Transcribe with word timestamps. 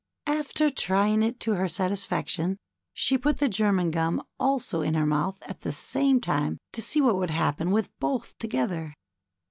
After 0.25 0.71
trying 0.71 1.21
it 1.21 1.39
to 1.41 1.51
her 1.51 1.67
satisfaction, 1.67 2.57
she 2.91 3.19
put 3.19 3.37
the 3.37 3.47
German 3.47 3.91
gum 3.91 4.23
also 4.39 4.81
in 4.81 4.95
her 4.95 5.05
mouth 5.05 5.37
at 5.43 5.61
the 5.61 5.71
same 5.71 6.19
time 6.19 6.57
to 6.73 6.81
see 6.81 6.99
what 7.01 7.17
would 7.17 7.29
hap 7.29 7.57
pen 7.59 7.69
with 7.69 7.91
both 7.99 8.35
together. 8.39 8.95